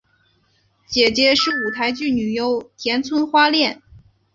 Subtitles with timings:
[0.87, 3.79] 姐姐是舞台剧女优田村花恋。